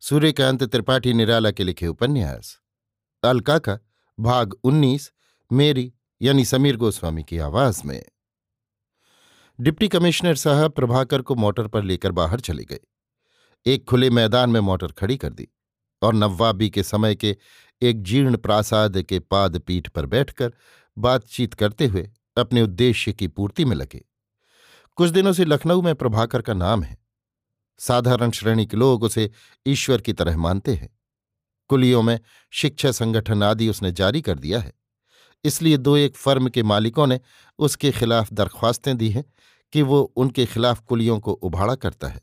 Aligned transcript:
सूर्यकांत 0.00 0.64
त्रिपाठी 0.64 1.12
निराला 1.12 1.50
के 1.50 1.64
लिखे 1.64 1.86
उपन्यास। 1.86 2.60
अलका 3.24 3.58
का 3.58 3.78
भाग 4.20 4.54
उन्नीस, 4.64 5.12
मेरी, 5.52 5.92
यानी 6.22 6.44
समीर 6.44 6.76
गोस्वामी 6.76 7.22
की 7.22 7.38
आवाज़ 7.38 7.82
में। 7.84 8.04
डिप्टी 9.60 9.88
कमिश्नर 9.88 10.34
साहब 10.34 10.72
प्रभाकर 10.72 11.22
को 11.22 11.34
मोटर 11.34 11.66
पर 11.66 11.82
लेकर 11.82 12.12
बाहर 12.12 12.40
चले 12.40 12.64
गए। 12.64 12.80
एक 13.66 13.84
खुले 13.88 14.10
मैदान 14.10 14.50
में 14.50 14.60
मोटर 14.60 14.92
खड़ी 14.92 15.16
कर 15.16 15.32
दी 15.32 15.48
और 16.02 16.14
नवाबी 16.14 16.70
के 16.70 16.82
समय 16.82 17.14
के 17.14 17.36
एक 17.82 18.02
जीर्ण 18.02 18.36
प्रासाद 18.36 19.02
के 19.02 19.18
पाद 19.18 19.58
पीठ 19.58 19.88
पर 19.88 20.06
बैठकर 20.06 20.52
बातचीत 20.98 21.54
करते 21.54 21.86
हुए 21.86 22.10
अपने 22.38 22.62
उद्देश्य 22.62 23.12
की 23.12 23.28
पूर्ति 23.28 23.64
में 23.64 23.76
लगे। 23.76 24.04
कुछ 24.96 25.10
दिनों 25.10 25.32
से 25.32 25.44
लखनऊ 25.44 25.82
में 25.82 25.94
प्रभाकर 25.94 26.42
का 26.42 26.54
नाम 26.54 26.82
है। 26.82 26.99
साधारण 27.80 28.30
श्रेणी 28.30 28.66
के 28.66 28.76
लोग 28.76 29.02
उसे 29.02 29.30
ईश्वर 29.66 30.00
की 30.00 30.12
तरह 30.12 30.36
मानते 30.36 30.74
हैं। 30.74 30.98
कुलियों 31.68 32.02
में 32.02 32.20
शिक्षा 32.52 32.90
संगठन 32.92 33.42
आदि 33.42 33.68
उसने 33.68 33.92
जारी 33.92 34.22
कर 34.22 34.38
दिया 34.38 34.60
है। 34.60 34.72
इसलिए 35.44 35.76
दो 35.76 35.96
एक 35.96 36.16
फर्म 36.16 36.48
के 36.48 36.62
मालिकों 36.62 37.06
ने 37.06 37.20
उसके 37.58 37.90
खिलाफ 37.90 38.32
दरख्वास्तें 38.32 38.96
दी 38.96 39.10
हैं 39.10 39.24
कि 39.72 39.82
वो 39.82 40.00
उनके 40.02 40.46
खिलाफ 40.46 40.80
कुलियों 40.80 41.20
को 41.20 41.32
उभाड़ा 41.32 41.74
करता 41.74 42.08
है। 42.08 42.20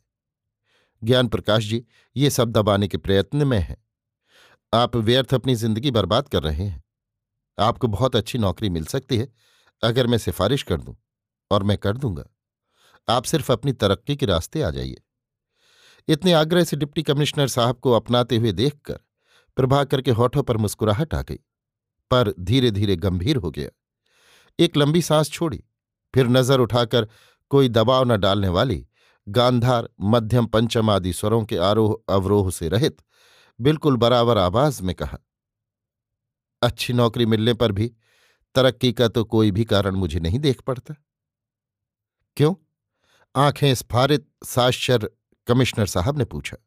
ज्ञान 1.03 1.27
प्रकाश 1.27 1.63
जी, 1.63 1.85
ये 2.15 2.29
सब 2.29 2.51
दबाने 2.51 2.87
के 2.87 2.97
प्रयत्न 2.97 3.47
में 3.47 3.59
हैं। 3.59 3.77
आप 4.73 4.95
व्यर्थ 4.95 5.33
अपनी 5.33 5.55
ज़िंदगी 5.55 5.91
बर्बाद 5.91 6.27
कर 6.27 6.43
रहे 6.43 6.65
हैं। 6.65 6.83
आपको 7.59 7.87
बहुत 7.87 8.15
अच्छी 8.15 8.37
नौकरी 8.37 8.69
मिल 8.69 8.85
सकती 8.85 9.17
है, 9.17 9.33
अगर 9.83 10.07
मैं 10.07 10.17
सिफारिश 10.17 10.63
कर 10.63 10.81
दूँ, 10.81 10.95
और 11.51 11.63
मैं 11.63 11.77
कर 11.77 11.97
दूँगा। 11.97 12.23
आप 13.09 13.23
सिर्फ़ 13.23 13.51
अपनी 13.51 13.73
तरक्की 13.73 14.15
के 14.15 14.25
रास्ते 14.25 14.61
आ 14.61 14.69
जाइए। 14.69 15.01
इतने 16.07 16.33
आग्रह 16.33 16.63
से 16.63 16.77
डिप्टी 16.77 17.03
कमिश्नर 17.03 17.47
साहब 17.47 17.79
को 17.79 17.91
अपनाते 17.91 18.37
हुए 18.37 18.51
देखकर 18.51 18.99
प्रभाकर 19.57 20.01
के 20.01 20.11
होठों 20.11 20.43
पर 20.43 20.57
मुस्कुराहट 20.57 21.13
आ 21.13 21.21
गई, 21.21 21.39
पर 22.11 22.33
धीरे 22.39 22.71
धीरे 22.71 22.95
गंभीर 22.95 23.37
हो 23.37 23.51
गया। 23.51 23.69
एक 24.59 24.77
लंबी 24.77 25.01
सांस 25.01 25.29
छोड़ी, 25.29 25.63
फिर 26.13 26.27
नज़र 26.27 26.59
उठाकर 26.59 27.07
कोई 27.51 27.69
दबाव 27.69 28.03
न 28.03 28.17
डालने 28.17 28.47
वाली 28.49 28.85
गांधार, 29.27 29.89
मध्यम 30.01 30.45
पंचम 30.45 30.89
आदि 30.89 31.13
स्वरों 31.13 31.43
के 31.45 31.57
आरोह, 31.59 31.95
अवरोह 32.09 32.49
से 32.51 32.69
रहित, 32.69 32.97
बिल्कुल 33.59 33.97
बराबर 33.97 34.37
आवाज़ 34.37 34.81
में 34.83 34.93
कहा, 34.95 35.17
अच्छी 36.61 36.93
नौकरी 36.93 37.25
मिलने 37.25 37.53
पर 37.53 37.71
भी 37.71 37.91
तरक्की 38.55 38.91
का 38.93 39.07
तो 39.07 39.23
कोई 39.25 39.51
भी 39.51 39.63
कारण 39.65 39.95
मुझे 39.95 40.19
नहीं 40.19 40.39
देख 40.39 40.61
पड़ता। 40.61 40.95
क्यों? 42.37 42.53
आँखें 43.35 43.73
स्फारित 43.75 44.27
साश्चर्य 44.45 45.09
कमिश्नर 45.47 45.85
साहब 45.85 46.17
ने 46.17 46.25
पूछा। 46.25 46.57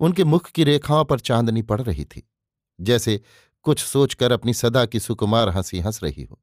उनके 0.00 0.24
मुख 0.24 0.50
की 0.50 0.64
रेखाओं 0.64 1.04
पर 1.04 1.20
चांदनी 1.20 1.62
पड़ 1.62 1.80
रही 1.80 2.04
थी, 2.04 2.22
जैसे 2.78 3.20
कुछ 3.66 3.84
सोचकर 3.84 4.32
अपनी 4.32 4.54
सदा 4.54 4.84
की 4.86 5.00
सुकुमार 5.00 5.48
हँसी 5.48 5.80
हंस 5.80 6.02
रही 6.04 6.22
हो। 6.22 6.40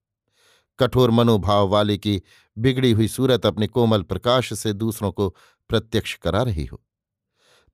कठोर 0.80 1.12
मनोभाव 1.12 1.68
वाले 1.68 1.98
की 1.98 2.22
बिगड़ी 2.58 2.92
हुई 2.92 3.08
सूरत 3.08 3.46
अपने 3.46 3.68
कोमल 3.68 4.02
प्रकाश 4.04 4.54
से 4.54 4.74
दूसरों 4.74 5.12
को 5.12 5.30
प्रत्यक्ष 5.70 6.14
करा 6.16 6.42
रही 6.42 6.66
हो। 6.66 6.82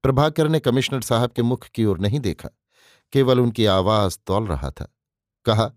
प्रभाकर 0.03 0.47
ने 0.47 0.59
कमिश्नर 0.59 1.01
साहब 1.01 1.31
के 1.31 1.41
मुख 1.41 1.65
की 1.65 1.85
ओर 1.85 1.99
नहीं 1.99 2.19
देखा, 2.19 2.49
केवल 3.13 3.39
उनकी 3.39 3.65
आवाज़ 3.65 4.17
तौल 4.27 4.47
रहा 4.47 4.69
था। 4.71 4.87
कहा, 5.45 5.71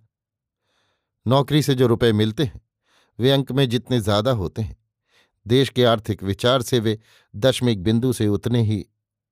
नौकरी 1.27 1.63
से 1.63 1.75
जो 1.75 1.87
रुपए 1.87 2.13
मिलते 2.13 2.45
हैं, 2.45 2.61
वे 3.19 3.31
अंक 3.31 3.53
में 3.53 3.69
जितने 3.69 4.01
ज़्यादा 4.01 4.31
होते 4.33 4.63
हैं 4.63 4.77
देश 5.47 5.69
के 5.69 5.85
आर्थिक 5.85 6.23
विचार 6.23 6.63
से 6.63 6.79
वे 6.81 6.99
दशमिक 7.35 7.83
बिंदु 7.83 8.13
से 8.13 8.29
उतने 8.29 8.63
ही 8.63 8.85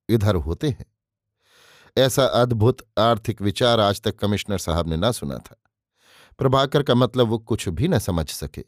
इधर 0.09 0.35
होते 0.35 0.69
हैं। 0.69 0.85
ऐसा 1.97 2.25
अद्भुत 2.25 2.77
आर्थिक 2.99 3.41
विचार 3.41 3.79
आज 3.79 4.01
तक 4.01 4.15
कमिश्नर 4.15 4.57
साहब 4.57 4.89
ने 4.89 4.97
ना 4.97 5.11
सुना 5.11 5.37
था। 5.37 5.55
प्रभाकर 6.37 6.83
का 6.83 6.95
मतलब 6.95 7.27
वो 7.27 7.37
कुछ 7.39 7.67
भी 7.69 7.87
न 7.87 7.99
समझ 7.99 8.29
सके। 8.29 8.63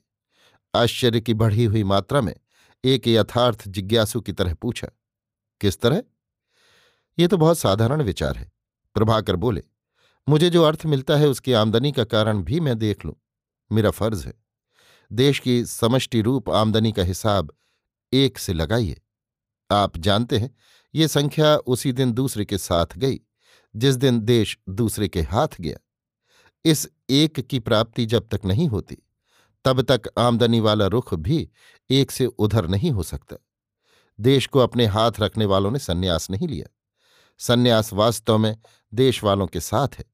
आश्चर्य 0.75 1.21
की 1.21 1.33
बढ़ी 1.33 1.65
हुई 1.65 1.83
मात्रा 1.83 2.21
में 2.21 2.33
एक 2.83 3.07
यथार्थ 3.07 3.67
जिज्ञासु 3.67 4.21
की 4.21 4.33
तरह 4.33 4.53
पूछा, 4.53 4.87
किस 5.61 5.79
तरह? 5.81 6.03
ये 7.17 7.27
तो 7.27 7.37
बहुत 7.37 7.59
साधारण 7.59 8.01
विचार 8.01 8.37
है। 8.37 8.51
प्रभाकर 8.95 9.35
बोले, 9.35 9.63
मुझे 10.27 10.49
जो 10.49 10.63
अर्थ 10.63 10.85
मिलता 10.85 11.15
है 11.15 11.27
उसकी 11.27 11.53
आमदनी 11.53 11.91
का 11.91 12.03
कारण 12.03 12.41
भी 12.43 12.59
मैं 12.59 12.77
देख 12.77 13.05
लूँ। 13.05 13.15
मेरा 13.71 13.89
फ़र्ज़ 13.89 14.25
है। 14.27 14.33
देश 15.11 15.39
की 15.39 15.65
समष्टि 15.65 16.21
रूप 16.21 16.49
आमदनी 16.49 16.91
का 16.91 17.03
हिसाब 17.03 17.53
एक 18.13 18.37
से 18.37 18.53
लगाइए। 18.53 19.01
आप 19.71 19.97
जानते 19.97 20.37
हैं, 20.37 20.55
ये 20.95 21.07
संख्या 21.07 21.57
उसी 21.57 21.91
दिन 21.91 22.11
दूसरे 22.11 22.45
के 22.45 22.57
साथ 22.57 22.85
गई, 22.97 23.19
जिस 23.75 23.95
दिन 23.95 24.19
देश 24.19 24.59
दूसरे 24.69 25.07
के 25.07 25.21
हाथ 25.21 25.47
गया। 25.61 25.77
इस 26.65 26.89
एक 27.09 27.39
की 27.39 27.59
प्राप्ति 27.59 28.05
जब 28.05 28.27
तक 28.27 28.41
नहीं 28.45 28.67
होती, 28.67 28.97
तब 29.65 29.81
तक 29.81 30.01
आमदनी 30.17 30.59
वाला 30.59 30.87
रुख 30.87 31.13
भी 31.13 31.49
एक 31.89 32.11
से 32.11 32.25
उधर 32.25 32.67
नहीं 32.67 32.91
हो 32.91 33.03
सकता। 33.03 33.35
देश 34.19 34.47
को 34.47 34.59
अपने 34.59 34.85
हाथ 34.85 35.11
रखने 35.19 35.45
वालों 35.45 35.71
ने 35.71 35.79
सन्यास 35.79 36.29
नहीं 36.29 36.47
लिया। 36.47 36.73
सन्यास 37.37 37.93
वास्तव 37.93 38.37
में 38.37 38.57
देश 38.93 39.23
वालों 39.23 39.47
के 39.47 39.59
साथ 39.59 39.87
है, 39.99 40.05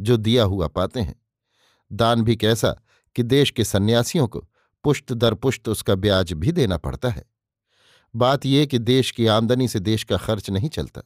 जो 0.00 0.16
दिया 0.16 0.44
हुआ 0.44 0.68
पाते 0.68 1.00
हैं। 1.00 1.22
दान 1.92 2.22
भी 2.22 2.36
कैसा 2.36 2.82
कि 3.16 3.22
देश 3.22 3.50
के 3.50 3.64
सन्यासियों 3.64 4.28
को 4.28 4.48
पुष्ट 4.84 5.12
दर 5.12 5.34
पुष्ट 5.34 5.68
उसका 5.68 5.94
ब्याज 5.94 6.32
भी 6.32 6.52
देना 6.52 6.76
पड़ता 6.76 7.08
है। 7.08 7.24
बात 8.16 8.46
यह 8.46 8.66
कि 8.66 8.78
देश 8.78 9.10
की 9.10 9.26
आमदनी 9.26 9.68
से 9.68 9.80
देश 9.80 10.04
का 10.04 10.16
खर्च 10.16 10.50
नहीं 10.50 10.68
चलता। 10.68 11.02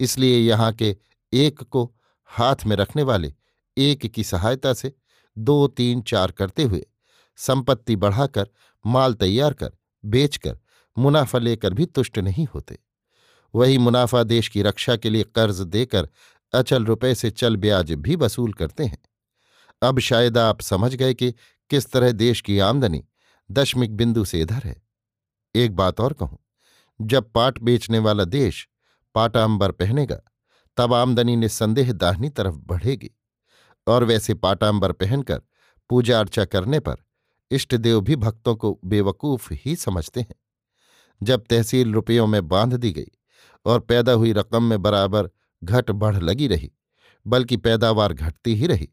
इसलिए 0.00 0.38
यहाँ 0.38 0.72
के 0.72 0.96
एक 1.32 1.62
को 1.62 1.94
हाथ 2.24 2.56
में 2.66 2.76
रखने 2.76 3.02
वाले 3.02 3.34
एक 3.78 4.06
की 4.06 4.24
सहायता 4.24 4.72
से 4.72 4.92
दो, 5.38 5.66
तीन, 5.66 6.02
चार 6.02 6.30
करते 6.30 6.62
हुए 6.62 6.86
संपत्ति 7.36 7.96
बढ़ाकर, 7.96 8.48
माल 8.86 9.14
तैयार 9.14 9.52
कर, 9.52 9.70
बेचकर, 10.04 10.58
मुनाफा 10.98 11.38
लेकर 11.38 11.74
भी 11.74 11.86
तुष्ट 11.86 12.18
नहीं 12.18 12.46
होते। 12.54 12.78
वही 13.54 13.78
मुनाफा 13.78 14.22
देश 14.22 14.48
की 14.48 14.62
रक्षा 14.62 14.96
के 14.96 15.10
लिए 15.10 15.22
कर्ज 15.22 15.60
देकर 15.60 16.08
अचल 16.52 16.84
रुपए 16.84 17.14
से 17.14 17.30
चल 17.30 17.56
ब्याज 17.56 17.92
भी 17.92 18.16
वसूल 18.16 18.52
करते 18.52 18.84
हैं। 18.84 18.98
अब 19.84 19.98
शायद 19.98 20.38
आप 20.38 20.60
समझ 20.60 20.94
गए 20.94 21.14
कि 21.14 21.32
किस 21.70 21.90
तरह 21.90 22.12
देश 22.12 22.40
की 22.40 22.58
आमदनी 22.58 23.04
दशमिक 23.50 23.96
बिंदु 23.96 24.24
से 24.24 24.40
इधर 24.40 24.62
है। 24.64 24.76
एक 25.54 25.74
बात 25.76 26.00
और 26.00 26.12
कहूँ, 26.12 26.38
जब 27.00 27.30
पाट 27.32 27.58
बेचने 27.58 27.98
वाला 27.98 28.24
देश 28.24 28.68
पाटांबर 29.14 29.72
पहनेगा, 29.72 30.20
तब 30.76 30.94
आमदनी 30.94 31.36
निस्संदेह 31.36 31.92
दाहिनी 31.92 32.28
तरफ़ 32.28 32.54
बढ़ेगी, 32.54 33.10
और 33.86 34.04
वैसे 34.04 34.34
पाटांबर 34.34 34.92
पहनकर 34.92 35.42
पूजा 35.90 36.20
अर्चा 36.20 36.44
करने 36.44 36.80
पर 36.80 36.96
इष्टदेव 37.50 38.00
भी 38.00 38.16
भक्तों 38.16 38.54
को 38.56 38.78
बेवकूफ़ 38.84 39.52
ही 39.52 39.76
समझते 39.76 40.20
हैं। 40.20 40.34
जब 41.22 41.44
तहसील 41.50 41.92
रुपयों 41.92 42.26
में 42.26 42.46
बाँध 42.48 42.74
दी 42.74 42.92
गई 42.92 43.10
और 43.66 43.80
पैदा 43.80 44.12
हुई 44.12 44.32
रकम 44.32 44.62
में 44.62 44.82
बराबर 44.82 45.30
घट 45.64 45.90
बढ़ 45.90 46.16
लगी 46.16 46.46
रही, 46.46 46.72
बल्कि 47.26 47.56
पैदावार 47.56 48.12
घटती 48.12 48.54
ही 48.54 48.66
रही 48.66 48.90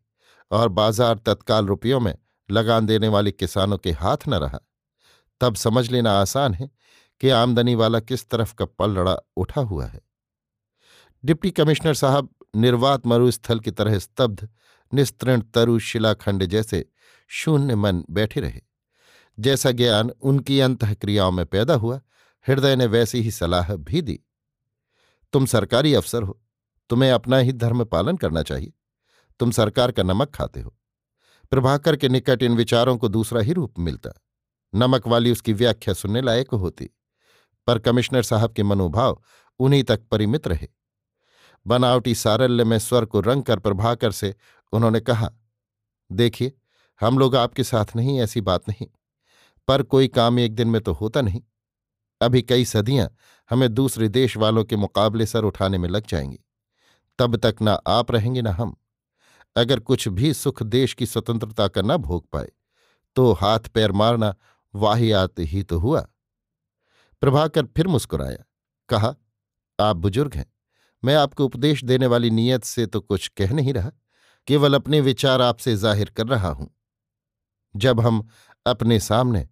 और 0.52 0.70
बाज़ार 0.70 1.18
तत्काल 1.18 1.66
रुपयों 1.66 2.00
में 2.00 2.14
लगान 2.50 2.86
देने 2.86 3.08
वाले 3.08 3.32
किसानों 3.32 3.78
के 3.78 3.92
हाथ 3.92 4.28
न 4.28 4.34
रहा। 4.34 4.60
तब 5.42 5.56
समझ 5.56 5.90
लेना 5.92 6.12
आसान 6.12 6.54
है 6.54 6.70
कि 7.22 7.30
आमदनी 7.30 7.76
वाला 7.76 8.00
किस 8.00 8.30
तरफ़ 8.30 8.54
का 8.56 8.66
पलड़ा 8.66 9.16
उठा 9.38 9.62
हुआ 9.62 9.86
है। 9.86 10.02
डिप्टी 11.24 11.52
कमिश्नर 11.52 11.94
साहब 11.94 12.30
निर्वात 12.56 13.08
मरुस्थल 13.08 13.60
की 13.60 13.72
तरह 13.72 13.98
स्तब्ध, 14.00 14.48
निस्तृण, 14.94 15.42
तरु 15.42 15.80
शिलाखंड 15.80 16.46
जैसे 16.46 16.86
शून्य 17.30 17.76
मन 17.76 18.04
बैठे 18.10 18.40
रहे। 18.40 18.62
जैसा 19.38 19.72
ज्ञान 19.72 20.10
उनकी 20.10 20.60
अंत 20.60 20.84
क्रियाओं 20.86 21.32
में 21.32 21.46
पैदा 21.46 21.74
हुआ, 21.74 22.02
हृदय 22.48 22.76
ने 22.76 22.86
वैसी 22.86 23.22
ही 23.22 23.32
सलाह 23.32 23.76
भी 23.76 24.02
दी। 24.02 24.20
तुम 25.34 25.46
सरकारी 25.46 25.94
अफसर 25.94 26.24
हो, 26.24 26.40
तुम्हें 26.90 27.12
अपना 27.12 27.38
ही 27.38 27.54
धर्म 27.54 27.84
पालन 27.86 28.18
करना 28.18 28.44
चाहिए। 28.44 28.74
तुम 29.42 29.52
सरकार 29.52 29.92
का 29.92 30.04
नमक 30.04 30.30
खाते 30.30 30.62
हो। 30.62 30.74
प्रभाकर 31.52 31.96
के 31.96 32.10
निकट 32.10 32.44
इन 32.44 32.56
विचारों 32.56 32.98
को 32.98 33.08
दूसरा 33.08 33.42
ही 33.42 33.54
रूप 33.54 33.80
मिलता। 33.80 34.10
नमक 34.74 35.08
वाली 35.08 35.32
उसकी 35.32 35.54
व्याख्या 35.54 35.94
सुनने 35.94 36.22
लायक 36.22 36.50
होती, 36.50 36.90
पर 37.68 37.80
कमिश्नर 37.80 38.24
साहब 38.24 38.54
के 38.54 38.64
मनोभाव 38.64 39.22
उन्हीं 39.60 39.84
तक 39.84 40.02
परिमित 40.12 40.48
रहे। 40.48 40.68
बनावटी 41.66 42.16
सारल्य 42.16 42.64
में 42.64 42.78
स्वर 42.80 43.06
को 43.06 43.20
रंग 43.20 43.44
कर 43.44 43.60
प्रभाकर 43.60 44.12
से 44.12 44.34
उन्होंने 44.74 45.00
कहा, 45.00 45.30
देखिए, 46.12 46.54
हम 47.02 47.20
लोग 47.20 47.36
आपके 47.36 47.64
साथ 47.64 47.96
नहीं, 47.96 48.20
ऐसी 48.22 48.42
बात 48.42 48.70
नहीं, 48.70 48.88
पर 49.68 49.84
कोई 49.84 50.08
काम 50.08 50.40
एक 50.40 50.56
दिन 50.56 50.68
में 50.68 50.82
तो 50.82 50.94
होता 50.94 51.22
नहीं। 51.22 51.42
अभी 52.22 52.42
कई 52.42 52.66
सदियाँ 52.66 53.10
हमें 53.50 53.74
दूसरे 53.74 54.08
देश 54.10 54.38
वालों 54.38 54.64
के 54.64 54.76
मुकाबले 54.76 55.26
सर 55.26 55.44
उठाने 55.44 55.78
में 55.78 55.90
लग 55.90 56.08
जाएँगी। 56.08 56.40
तब 57.20 57.36
तक 57.36 57.56
ना 57.62 57.74
आप 57.74 58.12
रहेंगे 58.12 58.42
ना 58.42 58.52
हम। 58.52 58.76
अगर 59.56 59.80
कुछ 59.82 60.08
भी 60.10 60.34
सुख 60.34 60.62
देश 60.66 60.94
की 60.94 61.06
स्वतंत्रता 61.06 61.68
का 61.68 61.82
न 61.82 61.98
भोग 62.00 62.28
पाए 62.30 62.52
तो 63.16 63.32
हाथ 63.34 63.68
पैर 63.68 63.92
मारना 63.94 64.34
वाहियात 64.74 65.40
ही 65.42 65.64
तो 65.64 65.80
हुआ। 65.80 66.02
प्रभाकर 67.22 67.66
फिर 67.68 67.88
मुस्कुराया, 67.88 68.44
कहा, 68.90 69.16
आप 69.80 69.96
बुज़ुर्ग 69.96 70.34
हैं। 70.34 70.46
मैं 71.04 71.16
आपको 71.16 71.46
उपदेश 71.46 71.84
देने 71.84 72.08
वाली 72.08 72.30
नीयत 72.32 72.64
से 72.64 72.86
तो 72.86 73.02
कुछ 73.02 73.28
कह 73.28 73.52
नहीं 73.54 73.74
रहा, 73.74 73.92
केवल 74.48 74.74
अपने 74.74 75.02
विचार 75.02 75.42
आपसे 75.42 75.76
ज़ाहिर 75.76 76.10
कर 76.10 76.28
रहा 76.28 76.50
हूँ। 76.50 76.70
जब 77.76 78.00
हम 78.00 78.28
अपने 78.66 79.00
सामने 79.00 79.48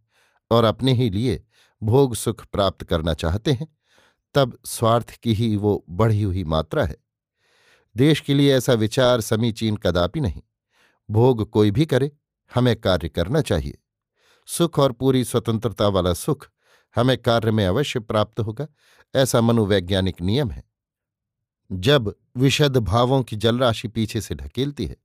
और 0.51 0.63
अपने 0.63 0.93
ही 0.93 1.09
लिए 1.09 1.43
भोग 1.81 2.15
सुख 2.15 2.45
प्राप्त 2.45 2.83
करना 2.83 3.13
चाहते 3.15 3.51
हैं, 3.51 3.67
तब 4.35 4.57
स्वार्थ 4.67 5.11
की 5.13 5.33
ही 5.33 5.55
वो 5.55 5.83
बढ़ी 5.89 6.21
हुई 6.21 6.43
मात्रा 6.45 6.85
है। 6.85 6.95
देश 7.97 8.19
के 8.19 8.33
लिए 8.33 8.55
ऐसा 8.55 8.73
विचार 8.73 9.21
समीचीन 9.21 9.77
कदापि 9.77 10.19
नहीं। 10.19 10.41
भोग 11.09 11.49
कोई 11.49 11.71
भी 11.71 11.85
करे, 11.85 12.11
हमें 12.55 12.75
कार्य 12.75 13.09
करना 13.09 13.41
चाहिए। 13.41 13.77
सुख 14.45 14.79
और 14.79 14.91
पूरी 14.91 15.23
स्वतंत्रता 15.23 15.87
वाला 15.87 16.13
सुख 16.13 16.49
हमें 16.95 17.17
कार्य 17.17 17.51
में 17.51 17.65
अवश्य 17.65 17.99
प्राप्त 17.99 18.39
होगा, 18.39 18.67
ऐसा 19.15 19.41
मनोवैज्ञानिक 19.41 20.21
नियम 20.21 20.51
है। 20.51 20.63
जब 21.71 22.15
विशद 22.37 22.77
भावों 22.77 23.23
की 23.23 23.35
जलराशि 23.35 23.87
पीछे 23.87 24.21
से 24.21 24.35
ढकेलती 24.35 24.85
है, 24.85 24.97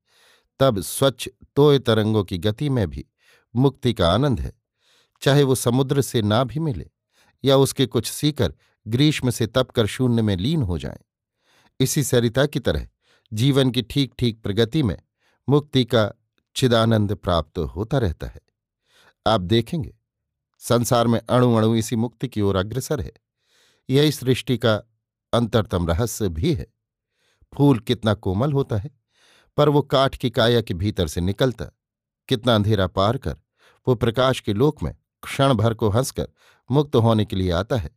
तब 0.61 0.81
स्वच्छ 0.81 1.29
तोय 1.57 1.79
तरंगों 1.79 2.25
की 2.25 2.39
गति 2.39 2.69
में 2.69 2.91
भी 2.91 3.07
मुक्ति 3.57 3.95
का 3.95 4.13
आनंद 4.13 4.41
है। 4.41 4.53
चाहे 5.23 5.43
वो 5.43 5.55
समुद्र 5.55 6.03
से 6.03 6.23
ना 6.23 6.45
भी 6.45 6.61
मिले 6.61 6.91
या 7.45 7.57
उसके 7.57 7.87
कुछ 7.87 8.11
सीकर 8.11 8.55
ग्रीष्म 8.89 9.31
से 9.31 9.47
तपकर 9.47 9.87
शून्य 9.87 10.23
में 10.23 10.37
लीन 10.37 10.63
हो 10.63 10.79
जाएँ। 10.79 10.99
इसी 11.81 12.05
सरिता 12.05 12.47
की 12.47 12.61
तरह, 12.61 12.89
जीवन 13.33 13.71
की 13.71 13.83
ठीक 13.83 14.15
ठीक 14.19 14.43
प्रगति 14.43 14.83
में 14.83 14.97
मुक्ति 15.49 15.85
का 15.85 16.11
चिदानंद 16.57 17.15
प्राप्त 17.15 17.59
होता 17.59 17.99
रहता 17.99 18.27
है। 18.27 18.41
आप 19.27 19.41
देखेंगे, 19.41 19.95
संसार 20.59 21.07
में 21.07 21.21
अणु 21.21 21.55
अणु 21.55 21.75
इसी 21.75 21.97
मुक्ति 21.97 22.29
की 22.29 22.41
ओर 22.41 22.57
अग्रसर 22.57 23.01
है। 23.01 23.13
यही 23.91 24.13
सृष्टि 24.13 24.59
का 24.59 24.75
अंतरतम 25.33 25.89
रहस्य 25.89 26.29
भी 26.29 26.55
है। 26.55 26.67
फूल 27.53 27.79
कितना 27.79 28.15
कोमल 28.15 28.53
होता 28.53 28.77
है, 28.77 28.91
पर 29.57 29.69
वो 29.69 29.83
काठ 29.83 30.17
की 30.17 30.31
काया 30.31 30.61
के 30.61 30.75
भीतर 30.75 31.09
से 31.09 31.21
निकलता, 31.21 31.65
कितना 32.29 32.55
अंधेरा 32.55 32.87
पार 32.87 33.19
कर, 33.19 33.37
वो 33.87 33.95
प्रकाश 33.95 34.41
के 34.41 34.53
लोक 34.53 34.83
में 34.83 34.97
क्षण 35.23 35.55
भर 35.55 35.75
को 35.75 35.89
हंसकर 35.89 36.29
मुक्त 36.71 36.97
होने 36.97 37.25
के 37.25 37.37
लिए 37.37 37.51
आता 37.51 37.77
है। 37.77 37.91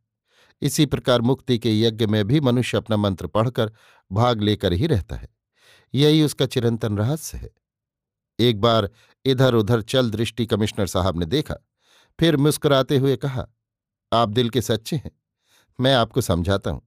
इसी 0.62 0.86
प्रकार 0.86 1.22
मुक्ति 1.22 1.60
के 1.60 1.82
यज्ञ 1.82 2.06
में 2.06 2.26
भी 2.28 2.40
मनुष्य 2.40 2.78
अपना 2.78 2.98
मंत्र 2.98 3.28
पढ़कर 3.28 3.72
भाग 4.12 4.42
लेकर 4.42 4.74
ही 4.74 4.88
रहता 4.88 5.16
है। 5.16 5.30
यही 5.94 6.24
उसका 6.24 6.46
चिरंतन 6.46 6.98
रहस्य 6.98 7.38
है। 7.38 7.50
एक 8.40 8.62
बार 8.62 8.90
इधर 9.26 9.54
उधर 9.54 9.82
चल 9.82 10.12
दृष्टि 10.12 10.46
कमिश्नर 10.46 10.88
साहब 10.88 11.18
ने 11.18 11.26
देखा, 11.26 11.56
फिर 12.20 12.38
मुस्कुराते 12.38 12.98
हुए 12.98 13.16
कहा, 13.16 13.48
आप 14.14 14.30
दिल 14.30 14.50
के 14.50 14.62
सच्चे 14.62 14.96
हैं। 14.96 15.12
मैं 15.80 15.94
आपको 15.94 16.22
समझाता 16.22 16.72
हूँ। 16.72 16.82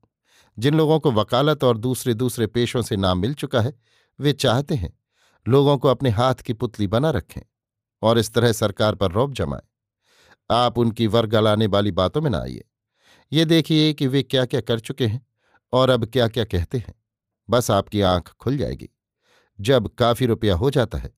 जिन 0.58 0.75
लोगों 0.75 1.00
को 1.00 1.12
वकालत 1.12 1.64
और 1.64 1.78
दूसरे 1.78 2.14
दूसरे 2.14 2.46
पेशों 2.46 2.82
से 2.82 2.96
नाम 2.96 3.19
मिल 3.19 3.34
चुका 3.34 3.61
है, 3.61 3.78
वे 4.20 4.32
चाहते 4.32 4.75
हैं 4.75 4.99
लोगों 5.49 5.78
को 5.78 5.88
अपने 5.88 6.11
हाथ 6.11 6.34
की 6.34 6.52
पुतली 6.52 6.87
बना 6.87 7.11
रखें 7.11 7.43
और 8.02 8.19
इस 8.19 8.34
तरह 8.34 8.52
सरकार 8.52 8.94
पर 8.94 9.11
रौब 9.11 9.32
जमाएँ। 9.32 9.62
आप 10.50 10.78
उनकी 10.78 11.06
वर्गलाने 11.06 11.66
वाली 11.66 11.90
बातों 11.90 12.20
में 12.20 12.31
ना 12.31 12.38
आइए। 12.38 12.64
ये 13.32 13.44
देखिए 13.44 13.93
कि 13.93 14.06
वे 14.06 14.23
क्या 14.23 14.44
क्या 14.44 14.61
कर 14.61 14.81
चुके 14.81 15.06
हैं 15.06 15.27
और 15.73 15.91
अब 15.91 16.05
क्या 16.05 16.29
क्या 16.29 16.44
कहते 16.44 16.79
हैं। 16.79 16.94
बस 17.49 17.71
आपकी 17.71 18.00
आँख 18.00 18.32
खुल 18.41 18.56
जाएगी। 18.56 18.88
जब 19.59 19.88
काफ़ी 19.88 20.27
रुपया 20.27 20.55
हो 20.55 20.71
जाता 20.71 20.99
है, 20.99 21.11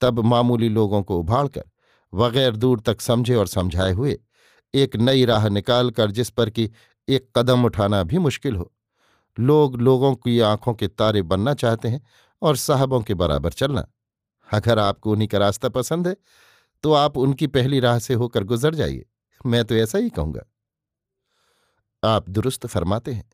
तब 0.00 0.20
मामूली 0.20 0.68
लोगों 0.68 1.02
को 1.02 1.18
उभाड़कर 1.18 1.64
बगैर 2.12 2.56
दूर 2.56 2.80
तक 2.80 3.00
समझे 3.00 3.34
और 3.34 3.46
समझाए 3.46 3.92
हुए, 3.92 4.18
एक 4.74 4.96
नई 4.96 5.24
राह 5.24 5.48
निकालकर 5.48 6.10
जिस 6.10 6.30
पर 6.30 6.50
कि 6.50 6.70
एक 7.08 7.28
कदम 7.36 7.64
उठाना 7.64 8.02
भी 8.02 8.18
मुश्किल 8.18 8.56
हो। 8.56 8.70
लोग 9.36 9.80
लोगों 9.80 10.14
की 10.14 10.38
आँखों 10.40 10.74
के 10.74 10.88
तारे 10.88 11.22
बनना 11.22 11.54
चाहते 11.54 11.88
हैं 11.88 12.00
और 12.42 12.56
साहबों 12.56 13.00
के 13.00 13.14
बराबर 13.14 13.52
चलना। 13.52 13.86
अगर 14.48 14.78
आपको 14.78 15.12
उन्हीं 15.12 15.28
का 15.28 15.38
रास्ता 15.38 15.68
पसंद 15.68 16.08
है 16.08 16.16
तो 16.84 16.92
आप 16.92 17.16
उनकी 17.16 17.46
पहली 17.46 17.80
राह 17.80 17.98
से 17.98 18.14
होकर 18.14 18.44
गुजर 18.44 18.74
जाइए। 18.74 19.04
मैं 19.46 19.64
तो 19.64 19.74
ऐसा 19.74 19.98
ही 19.98 20.10
कहूँगा। 20.10 20.42
आप 22.04 22.28
दुरुस्त 22.30 22.66
फरमाते 22.66 23.12
हैं। 23.12 23.30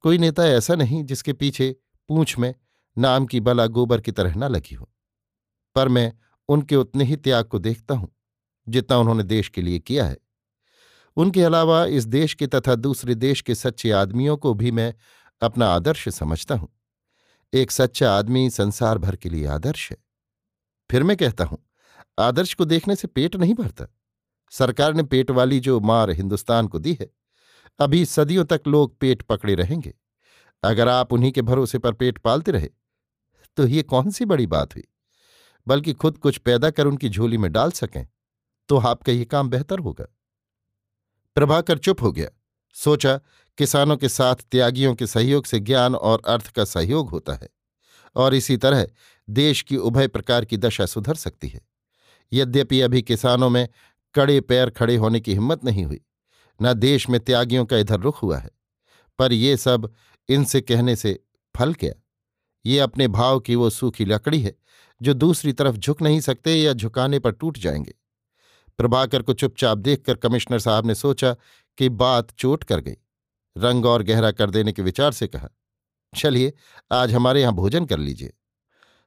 कोई 0.00 0.18
नेता 0.18 0.46
ऐसा 0.46 0.74
नहीं 0.74 1.04
जिसके 1.04 1.32
पीछे 1.32 1.76
पूंछ 2.08 2.38
में 2.38 2.54
नाम 2.98 3.26
की 3.26 3.40
बला 3.40 3.66
गोबर 3.66 4.00
की 4.00 4.12
तरह 4.12 4.34
न 4.34 4.44
लगी 4.44 4.74
हो। 4.74 4.90
पर 5.74 5.88
मैं 5.88 6.12
उनके 6.48 6.76
उतने 6.76 7.04
ही 7.04 7.16
त्याग 7.16 7.44
को 7.44 7.58
देखता 7.58 7.94
हूँ, 7.94 8.08
जितना 8.68 8.98
उन्होंने 8.98 9.22
देश 9.22 9.48
के 9.48 9.62
लिए 9.62 9.78
किया 9.78 10.04
है। 10.04 10.16
उनके 11.16 11.42
अलावा 11.42 11.84
इस 11.84 12.04
देश 12.04 12.34
के 12.34 12.46
तथा 12.46 12.74
दूसरे 12.74 13.14
देश 13.14 13.40
के 13.40 13.54
सच्चे 13.54 13.90
आदमियों 13.90 14.36
को 14.36 14.54
भी 14.54 14.70
मैं 14.70 14.94
अपना 15.42 15.66
आदर्श 15.66 16.08
समझता 16.08 16.54
हूँ। 16.54 16.68
एक 17.54 17.70
सच्चा 17.70 18.12
आदमी 18.14 18.50
संसार 18.50 18.98
भर 18.98 19.16
के 19.16 19.28
लिए 19.28 19.46
आदर्श 19.46 19.90
है। 19.90 19.96
फिर 20.90 21.02
मैं 21.02 21.16
कहता 21.16 21.44
हूँ, 21.44 21.58
आदर्श 22.18 22.54
को 22.54 22.64
देखने 22.64 22.96
से 22.96 23.08
पेट 23.08 23.36
नहीं 23.36 23.54
भरता। 23.54 23.86
सरकार 24.50 24.94
ने 24.94 25.02
पेट 25.02 25.30
वाली 25.30 25.60
जो 25.60 25.80
मार 25.80 26.10
हिंदुस्तान 26.10 26.68
को 26.68 26.78
दी 26.78 26.98
है 27.00 27.10
अभी 27.78 28.04
सदियों 28.04 28.44
तक 28.44 28.62
लोग 28.66 28.98
पेट 28.98 29.22
पकड़े 29.22 29.54
रहेंगे। 29.54 29.94
अगर 30.62 30.88
आप 30.88 31.12
उन्हीं 31.12 31.32
के 31.32 31.42
भरोसे 31.42 31.78
पर 31.78 31.92
पेट 31.92 32.18
पालते 32.18 32.52
रहे 32.52 32.68
तो 33.56 33.66
ये 33.66 33.82
कौन 33.82 34.10
सी 34.10 34.24
बड़ी 34.24 34.46
बात 34.46 34.74
हुई? 34.74 34.84
बल्कि 35.66 35.92
खुद 35.92 36.18
कुछ 36.18 36.38
पैदा 36.38 36.70
कर 36.70 36.86
उनकी 36.86 37.08
झोली 37.08 37.38
में 37.38 37.50
डाल 37.52 37.70
सकें 37.70 38.06
तो 38.68 38.78
आपका 38.78 39.12
ये 39.12 39.24
काम 39.24 39.48
बेहतर 39.50 39.78
होगा। 39.78 40.04
प्रभाकर 41.36 41.78
चुप 41.78 42.02
हो 42.02 42.12
गया। 42.12 42.28
सोचा, 42.76 43.16
किसानों 43.58 43.96
के 43.96 44.08
साथ 44.08 44.36
त्यागियों 44.50 44.94
के 44.94 45.06
सहयोग 45.06 45.44
से 45.44 45.58
ज्ञान 45.60 45.94
और 45.94 46.22
अर्थ 46.26 46.48
का 46.48 46.64
सहयोग 46.64 47.10
होता 47.10 47.34
है, 47.34 47.48
और 48.16 48.34
इसी 48.34 48.56
तरह 48.56 48.86
देश 49.28 49.62
की 49.62 49.76
उभय 49.78 50.08
प्रकार 50.08 50.44
की 50.44 50.56
दशा 50.56 50.86
सुधर 50.86 51.14
सकती 51.14 51.48
है। 51.48 51.60
यद्यपि 52.32 52.80
अभी 52.80 53.02
किसानों 53.02 53.50
में 53.50 53.66
कड़े 54.14 54.40
पैर 54.40 54.70
खड़े 54.70 54.96
होने 54.96 55.20
की 55.20 55.32
हिम्मत 55.34 55.64
नहीं 55.64 55.84
हुई। 55.84 56.00
न 56.62 56.74
देश 56.74 57.08
में 57.08 57.20
त्यागियों 57.20 57.64
का 57.64 57.76
इधर 57.76 58.00
रुख 58.00 58.22
हुआ 58.22 58.38
है। 58.38 58.50
पर 59.18 59.32
ये 59.32 59.56
सब 59.56 59.92
इनसे 60.28 60.60
कहने 60.60 60.96
से 60.96 61.24
फल 61.56 61.74
क्या? 61.74 62.02
ये 62.66 62.78
अपने 62.78 63.08
भाव 63.08 63.40
की 63.40 63.54
वो 63.54 63.70
सूखी 63.70 64.04
लकड़ी 64.04 64.40
है, 64.40 64.56
जो 65.02 65.14
दूसरी 65.14 65.52
तरफ़ 65.52 65.76
झुक 65.76 66.02
नहीं 66.02 66.20
सकते 66.20 66.54
या 66.54 66.72
झुकाने 66.72 67.18
पर 67.18 67.32
टूट 67.32 67.58
जाएँगे। 67.58 67.94
प्रभाकर 68.78 69.22
को 69.22 69.32
चुपचाप 69.32 69.78
देखकर 69.78 70.14
कमिश्नर 70.14 70.58
साहब 70.58 70.86
ने 70.86 70.94
सोचा 70.94 71.36
कि 71.78 71.88
बात 71.88 72.30
चोट 72.30 72.64
कर 72.64 72.80
गई। 72.80 72.96
रंग 73.56 73.86
और 73.86 74.02
गहरा 74.02 74.30
कर 74.30 74.50
देने 74.50 74.72
के 74.72 74.82
विचार 74.82 75.12
से 75.12 75.26
कहा, 75.26 75.48
चलिए, 76.16 76.52
आज 76.92 77.12
हमारे 77.12 77.40
यहाँ 77.40 77.52
भोजन 77.52 77.86
कर 77.86 77.98
लीजिए। 77.98 78.32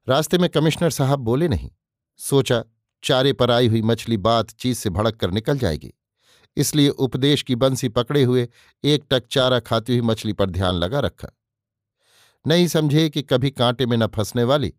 रास्ते 0.10 0.38
में 0.38 0.50
कमिश्नर 0.50 0.90
साहब 0.90 1.20
बोले 1.20 1.48
नहीं। 1.48 1.72
सोचा, 2.18 2.64
चारे 3.04 3.34
पर 3.34 3.52
आई 3.52 3.68
हुई 3.68 3.82
मछली 3.82 4.18
बात 4.18 4.52
चीज़ 4.52 4.78
से 4.78 4.90
भड़क 4.90 5.16
कर 5.16 5.32
निकल 5.32 5.58
जाएगी। 5.58 5.94
इसलिए 6.58 6.90
उपदेश 6.90 7.42
की 7.42 7.56
बंसी 7.56 7.90
पकड़े 7.90 8.24
हुए 8.24 8.48
एक 8.84 9.06
टक 9.10 9.28
चारा 9.28 9.60
खाती 9.60 9.98
हुई 9.98 10.08
मछली 10.08 10.34
पर 10.34 10.50
ध्यान 10.50 10.76
लगा 10.76 11.00
रखा। 11.00 11.28
नहीं 12.48 12.68
समझे 12.68 13.10
कि 13.10 13.22
कभी 13.22 13.52
कांटे 13.52 13.86
में 13.86 13.98
न 13.98 14.08
फंसने 14.08 14.44
वाली, 14.44 14.74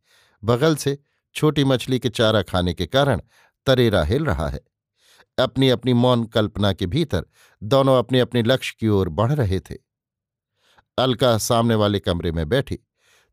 बगल 0.45 0.77
से 0.77 0.99
छोटी 1.35 1.65
मछली 1.65 1.99
के 1.99 2.09
चारा 2.09 2.43
खाने 2.43 2.75
के 2.75 2.87
कारण 2.87 3.21
तरेरा 3.67 4.03
हिल 4.05 4.25
रहा 4.25 4.49
है। 4.49 4.61
अपनी 5.39 5.69
अपनी 5.69 5.93
मौन 5.93 6.25
कल्पना 6.25 6.73
के 6.73 6.87
भीतर 6.87 7.25
दोनों 7.63 7.99
अपने 7.99 8.21
अपने 8.21 8.43
लक्ष्य 8.43 8.77
की 8.81 8.89
ओर 8.89 9.09
बढ़ 9.09 9.33
रहे 9.33 9.61
थे। 9.61 9.75
अलका 10.99 11.39
सामने 11.39 11.75
वाले 11.75 12.01
कमरे 12.01 12.33
में 12.33 12.49
बैठी, 12.49 12.79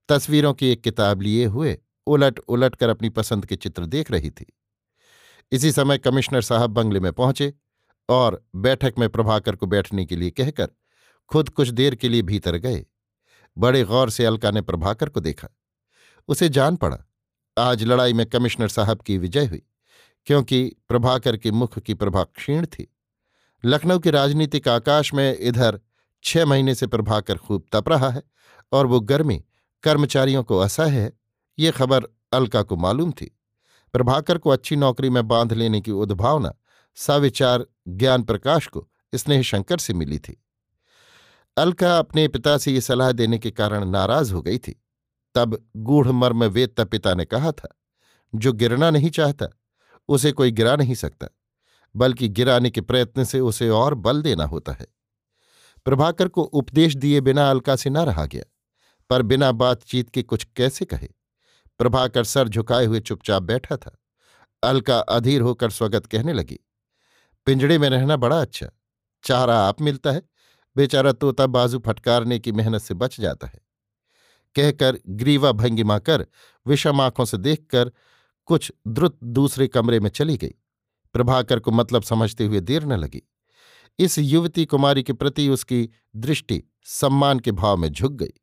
तस्वीरों 0.10 0.54
की 0.54 0.70
एक 0.70 0.82
किताब 0.84 1.22
लिए 1.22 1.46
हुए 1.46 1.78
उलट 2.08 2.40
उलट 2.40 2.76
कर 2.76 2.90
अपनी 2.90 3.10
पसंद 3.10 3.46
के 3.46 3.56
चित्र 3.56 3.86
देख 3.86 4.12
रही 4.12 4.30
थी। 4.30 4.46
इसी 5.52 5.72
समय 5.72 5.98
कमिश्नर 5.98 6.42
साहब 6.42 6.70
बंगले 6.70 7.00
में 7.00 7.14
पहुँचे 7.14 7.54
और 8.10 8.46
बैठक 8.56 8.94
में 9.00 9.10
प्रभाकर 9.10 9.56
को 9.56 9.66
बैठने 9.66 10.06
के 10.06 10.16
लिए 10.16 10.30
कहकर 10.30 10.68
खुद 11.28 11.50
कुछ 11.50 11.68
देर 11.68 11.96
के 11.96 12.10
लिए 12.10 12.22
भीतर 12.22 12.56
गए। 12.56 12.86
बड़े 13.58 13.84
गौर 13.84 14.10
से 14.10 14.26
अलका 14.26 14.52
ने 14.52 14.62
प्रभाकर 14.62 15.10
को 15.10 15.20
देखा। 15.20 15.48
उसे 16.28 16.50
जान 16.50 16.76
पड़ा, 16.76 16.98
आज 17.58 17.84
लड़ाई 17.84 18.14
में 18.14 18.26
कमिश्नर 18.26 18.68
साहब 18.68 19.02
की 19.02 19.18
विजय 19.18 19.46
हुई, 19.46 19.62
क्योंकि 20.26 20.76
प्रभाकर 20.88 21.38
के 21.38 21.52
मुख 21.52 21.80
की 21.80 21.94
प्रभा 21.94 22.24
क्षीण 22.24 22.66
थी। 22.66 22.96
लखनऊ 23.66 24.00
के 24.00 24.12
राजनीतिक 24.12 24.68
आकाश 24.68 25.14
में 25.14 25.38
इधर 25.40 25.80
छह 26.24 26.46
महीने 26.46 26.76
से 26.76 26.88
प्रभाकर 26.88 27.38
खूब 27.38 27.66
तप 27.72 27.90
रहा 27.90 28.10
है 28.10 28.24
और 28.72 28.86
वो 28.86 29.00
गर्मी, 29.00 29.44
कर्मचारियों 29.84 30.44
को 30.44 30.58
असह्य 30.58 30.90
है, 30.90 31.20
ये 31.60 31.72
खबर 31.72 32.04
अलका 32.34 32.64
को 32.64 32.76
मालूम 32.76 33.12
थी। 33.12 33.40
प्रभाकर 33.94 34.38
को 34.38 34.50
अच्छी 34.50 34.76
नौकरी 34.76 35.10
में 35.10 35.28
बाँध 35.28 35.54
लेने 35.54 35.82
की 35.82 35.92
उद्भावना 35.92 36.54
सविचार 36.96 37.66
ज्ञान 37.88 38.24
प्रकाश 38.24 38.68
को 38.68 38.90
स्नेह 39.16 39.42
शंकर 39.42 39.78
से 39.78 39.94
मिली 39.94 40.20
थी। 40.20 40.44
अलका 41.58 41.98
अपने 42.00 42.28
पिता 42.28 42.58
से 42.58 42.72
ये 42.72 42.82
सलाह 42.82 43.12
देने 43.12 43.40
के 43.40 43.52
कारण 43.52 43.90
नाराज़ 43.90 44.34
हो 44.34 44.42
गई 44.42 44.58
थी। 44.58 44.84
तब 45.36 45.70
गूढ़ 45.78 46.08
मर्म 46.08 46.44
वेदता 46.44 46.84
पिता 46.84 47.14
ने 47.14 47.26
कहा 47.26 47.52
था, 47.52 47.80
जो 48.36 48.54
गिरना 48.54 48.90
नहीं 48.90 49.10
चाहता, 49.10 49.48
उसे 50.08 50.32
कोई 50.32 50.52
गिरा 50.52 50.76
नहीं 50.76 50.96
सकता, 50.96 51.28
बल्कि 51.96 52.30
गिराने 52.30 52.70
के 52.70 52.82
प्रयत्न 52.82 53.24
से 53.24 53.40
उसे 53.40 53.70
और 53.70 53.94
बल 53.94 54.22
देना 54.22 54.46
होता 54.46 54.72
है। 54.72 54.88
प्रभाकर 55.86 56.28
को 56.28 56.42
उपदेश 56.42 56.96
दिए 56.96 57.22
बिना 57.22 57.50
अलका 57.50 57.76
से 57.76 57.90
न 57.90 57.98
रहा 57.98 58.26
गया, 58.26 58.44
पर 59.10 59.22
बिना 59.22 59.52
बातचीत 59.52 60.10
के 60.10 60.24
कुछ 60.24 60.44
कैसे 60.44 60.86
कहे। 60.86 61.08
प्रभाकर 61.80 62.24
सर 62.24 62.48
झुकाए 62.48 62.86
हुए 62.86 63.00
चुपचाप 63.00 63.44
बैठा 63.44 63.78
था। 63.78 63.98
अलका 64.64 65.00
अधीर 65.00 65.42
होकर 65.42 65.70
स्वगत 65.70 66.06
कहने 66.06 66.34
लगी 66.34 66.60
पिंजड़े 67.46 67.78
में 67.78 67.90
रहना 67.90 68.18
बड़ा 68.18 68.42
अच्छा। 68.42 68.70
चारा 69.24 69.60
आप 69.60 69.82
मिलता 69.82 70.12
है। 70.12 70.22
बेचारा 70.78 71.12
तोता 71.12 71.48
बाजू 71.48 71.80
फटकारने 71.80 72.40
की 72.40 72.52
मेहनत 72.52 72.82
से 72.82 72.94
बच 72.94 73.20
जाता 73.20 73.48
है। 73.48 73.60
कहकर 74.56 75.00
ग्रीवा 75.10 75.52
भंगिमा 75.52 76.00
कर 76.00 76.28
विषम 76.68 77.02
आँखों 77.02 77.26
से 77.26 77.38
देखकर 77.38 77.92
कुछ 78.46 78.72
द्रुत 78.88 79.20
दूसरे 79.24 79.68
कमरे 79.68 80.00
में 80.00 80.10
चली 80.10 80.38
गई। 80.38 80.56
प्रभाकर 81.14 81.60
को 81.60 81.72
मतलब 81.72 82.04
समझते 82.04 82.46
हुए 82.46 82.60
देर 82.60 82.84
न 82.84 82.94
लगी। 82.94 83.22
इस 84.00 84.20
युवती 84.20 84.66
कुमारी 84.66 85.04
के 85.04 85.14
प्रति 85.14 85.50
उसकी 85.50 85.90
दृष्टि 86.16 86.64
सम्मान 86.84 87.40
के 87.40 87.52
भाव 87.52 87.78
में 87.78 87.90
झुक 87.90 88.12
गई। 88.12 88.34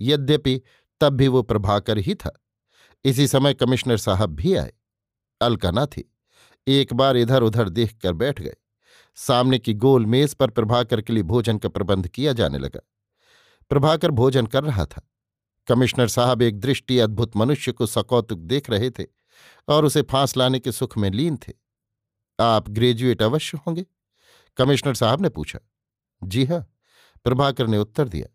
यद्यपि 0.00 0.62
तब 1.00 1.12
भी 1.12 1.28
वो 1.28 1.42
प्रभाकर 1.42 1.98
ही 1.98 2.14
था। 2.14 2.40
इसी 3.04 3.28
समय 3.28 3.54
कमिश्नर 3.54 3.96
साहब 3.96 4.30
भी 4.30 4.54
आए। 4.54 4.72
अलका 5.40 5.70
न 5.70 5.86
थी। 5.86 6.13
एक 6.66 6.92
बार 6.92 7.16
इधर 7.16 7.42
उधर 7.42 7.68
देख 7.68 7.98
कर 7.98 8.12
बैठ 8.12 8.40
गए। 8.40 8.54
सामने 9.14 9.58
की 9.58 9.74
गोल 9.74 10.06
मेज 10.06 10.34
पर 10.34 10.50
प्रभाकर 10.50 11.00
के 11.00 11.12
लिए 11.12 11.22
भोजन 11.22 11.58
का 11.58 11.68
प्रबंध 11.68 12.08
किया 12.08 12.32
जाने 12.32 12.58
लगा। 12.58 12.80
प्रभाकर 13.68 14.10
भोजन 14.10 14.46
कर 14.46 14.64
रहा 14.64 14.86
था। 14.86 15.10
कमिश्नर 15.68 16.08
साहब 16.08 16.42
एक 16.42 16.60
दृष्टि 16.60 16.98
अद्भुत 16.98 17.36
मनुष्य 17.36 17.72
को 17.72 17.86
सकौतुक 17.86 18.38
देख 18.38 18.70
रहे 18.70 18.90
थे 18.90 19.04
और 19.68 19.84
उसे 19.84 20.02
फांस 20.02 20.36
लाने 20.36 20.58
के 20.58 20.72
सुख 20.72 20.98
में 20.98 21.10
लीन 21.10 21.36
थे। 21.36 21.52
आप 22.40 22.68
ग्रेजुएट 22.70 23.22
अवश्य 23.22 23.58
होंगे? 23.66 23.86
कमिश्नर 24.56 24.94
साहब 24.94 25.20
ने 25.20 25.28
पूछा। 25.28 25.58
जी 26.24 26.44
हाँ। 26.44 26.74
प्रभाकर 27.24 27.66
ने 27.66 27.78
उत्तर 27.78 28.08
दिया। 28.08 28.26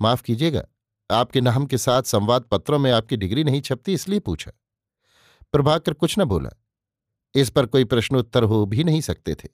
माफ़ 0.00 0.22
कीजिएगा, 0.22 0.64
आपके 1.10 1.40
नाम 1.40 1.66
के 1.66 1.78
साथ 1.78 2.02
संवाद 2.02 2.42
पत्रों 2.42 2.78
में 2.78 2.92
आपकी 2.92 3.16
डिग्री 3.16 3.44
नहीं 3.44 3.60
छपती 3.60 3.92
इसलिए 3.92 4.18
पूछा। 4.18 4.52
प्रभाकर 5.52 5.92
कुछ 5.92 6.18
न 6.18 6.24
बोला। 6.24 6.50
इस 7.34 7.50
पर 7.50 7.66
कोई 7.66 7.84
प्रश्नोत्तर 7.84 8.42
हो 8.42 8.64
भी 8.66 8.84
नहीं 8.84 9.00
सकते 9.00 9.34
थे। 9.34 9.48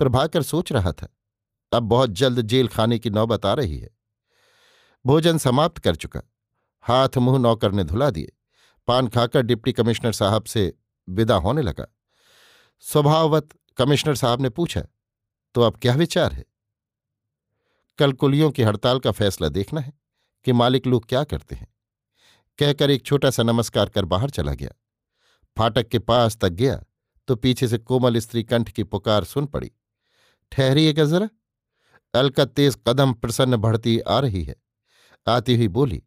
प्रभाकर 0.00 0.42
सोच 0.42 0.72
रहा 0.72 0.92
था, 0.92 1.08
अब 1.72 1.82
बहुत 1.82 2.10
जल्द 2.10 2.40
जेल 2.40 2.68
खाने 2.68 2.98
की 2.98 3.10
नौबत 3.10 3.46
आ 3.46 3.52
रही 3.54 3.78
है। 3.78 3.90
भोजन 5.04 5.38
समाप्त 5.38 5.78
कर 5.78 5.96
चुका। 5.96 6.20
हाथ 6.84 7.16
मुँह 7.18 7.38
नौकर 7.38 7.72
ने 7.72 7.84
धुला 7.84 8.10
दिए। 8.10 8.32
पान 8.88 9.08
खाकर 9.08 9.42
डिप्टी 9.42 9.72
कमिश्नर 9.72 10.12
साहब 10.12 10.44
से 10.44 10.72
विदा 11.08 11.36
होने 11.36 11.62
लगा। 11.62 11.86
स्वभाववत 12.80 13.48
कमिश्नर 13.76 14.14
साहब 14.14 14.40
ने 14.40 14.48
पूछा 14.48 14.82
तो 15.54 15.62
अब 15.62 15.76
क्या 15.76 15.94
विचार 15.94 16.32
है? 16.32 16.44
कल 17.98 18.12
कुलियों 18.12 18.50
की 18.50 18.62
हड़ताल 18.62 18.98
का 18.98 19.10
फैसला 19.10 19.48
देखना 19.48 19.80
है 19.80 19.92
कि 20.46 20.52
मालिक 20.52 20.86
लोग 20.86 21.06
क्या 21.08 21.24
करते 21.24 21.54
हैं। 21.54 21.68
कहकर 22.58 22.90
एक 22.90 23.02
छोटा 23.02 23.30
सा 23.30 23.42
नमस्कार 23.42 23.88
कर 23.88 24.04
बाहर 24.04 24.30
चला 24.30 24.52
गया। 24.52 24.70
फाटक 25.56 25.88
के 25.88 25.98
पास 25.98 26.36
तक 26.36 26.48
गया 26.48 26.82
तो 27.28 27.36
पीछे 27.36 27.68
से 27.68 27.78
कोमल 27.78 28.18
स्त्री 28.18 28.42
कंठ 28.44 28.68
की 28.68 28.84
पुकार 28.84 29.24
सुन 29.24 29.46
पड़ी। 29.46 29.70
ठहरिएगा 30.52 31.04
जरा? 31.04 31.28
अलका 32.14 32.44
तेज 32.44 32.76
कदम 32.88 33.12
प्रसन्न 33.12 33.56
बढ़ती 33.56 33.98
आ 34.00 34.18
रही 34.18 34.42
है। 34.44 34.54
आती 35.26 35.56
हुई 35.56 35.68
बोली, 35.68 36.02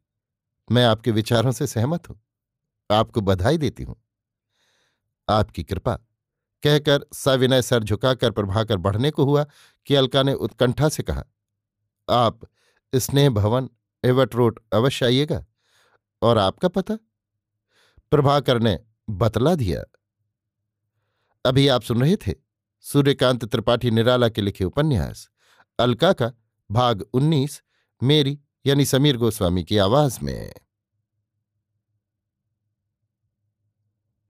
मैं 0.67 0.85
आपके 0.85 1.11
विचारों 1.11 1.51
से 1.51 1.67
सहमत 1.67 2.09
हूँ। 2.09 2.19
आपको 2.89 3.21
बधाई 3.21 3.57
देती 3.57 3.83
हूँ। 3.83 3.95
आपकी 5.27 5.63
कृपा। 5.63 5.95
कहकर 6.63 7.05
सविनय 7.13 7.61
सर 7.61 7.83
झुकाकर 7.83 8.31
प्रभाकर 8.31 8.77
बढ़ने 8.77 9.11
को 9.11 9.25
हुआ 9.25 9.45
कि 9.87 9.95
अलका 9.95 10.23
ने 10.23 10.33
उत्कंठा 10.33 10.89
से 10.89 11.03
कहा, 11.03 11.23
आप 12.07 12.39
स्नेह 12.93 13.29
भवन, 13.29 13.69
एवट 14.03 14.35
रोड 14.35 14.59
अवश्य 14.73 15.05
आइएगा 15.05 15.45
और 16.21 16.37
आपका 16.37 16.67
पता? 16.67 16.97
प्रभाकर 18.11 18.59
ने 18.59 18.77
बतला 19.09 19.55
दिया। 19.55 19.83
अभी 21.45 21.67
आप 21.67 21.81
सुन 21.81 22.01
रहे 22.01 22.15
थे 22.15 22.33
सूर्यकांत 22.81 23.45
त्रिपाठी 23.45 23.91
निराला 23.91 24.29
के 24.29 24.41
लिखे 24.41 24.63
उपन्यास, 24.63 25.29
अलका 25.79 26.13
का 26.13 26.31
भाग 26.71 27.05
उन्नीस, 27.13 27.61
मेरी 28.03 28.39
यानी 28.65 28.85
समीर 28.85 29.17
गोस्वामी 29.17 29.63
की 29.63 29.77
आवाज़ 29.77 30.19
में। 30.23 30.53